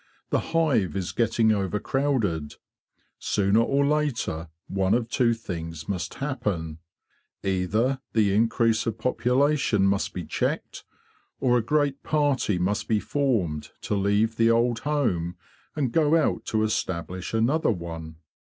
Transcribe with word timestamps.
The 0.31 0.39
hive 0.55 0.95
is 0.95 1.11
getting 1.11 1.51
overcrowded. 1.51 2.55
Sooner 3.19 3.59
or 3.59 3.85
later 3.85 4.49
one 4.65 4.95
of 4.95 5.09
two 5.11 5.35
things 5.35 5.87
must 5.87 6.15
happen—either 6.15 8.01
the 8.11 8.33
increase 8.33 8.87
of 8.87 8.97
population 8.97 9.85
must 9.85 10.13
be 10.15 10.25
checked, 10.25 10.85
or 11.39 11.55
a 11.55 11.61
great 11.63 12.01
party 12.01 12.57
must 12.57 12.87
be 12.87 12.99
formed 12.99 13.69
to 13.81 13.93
leave 13.93 14.37
the 14.37 14.49
old 14.49 14.79
home 14.79 15.35
and 15.75 15.91
go 15.91 16.15
out 16.17 16.45
to 16.45 16.63
establish 16.63 17.31
another 17.31 17.69
one. 17.71 18.15